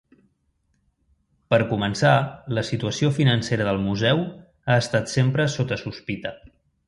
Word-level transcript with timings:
Per 1.53 1.59
començar, 1.73 2.13
la 2.59 2.63
situació 2.71 3.11
financera 3.19 3.69
del 3.69 3.83
museu 3.85 4.25
ha 4.25 4.81
estat 4.87 5.15
sempre 5.17 5.49
sota 5.59 5.79
sospita. 5.85 6.35